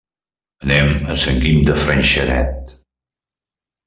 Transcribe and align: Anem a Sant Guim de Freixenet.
Anem 0.67 0.87
a 1.15 1.17
Sant 1.23 1.37
Guim 1.43 1.59
de 1.67 1.75
Freixenet. 1.81 2.73